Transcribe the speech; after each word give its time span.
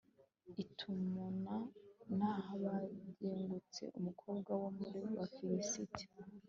i 0.63 0.65
timuna, 0.77 1.55
nahabengutse 2.17 3.83
umukobwa 3.99 4.51
wo 4.61 4.67
mu 4.77 4.87
bafilisiti 5.17 6.03